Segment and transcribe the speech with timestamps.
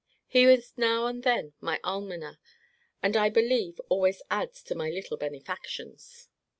[0.25, 2.39] He is now and then my almoner,
[3.03, 6.27] and, I believe, always adds to my little benefactions.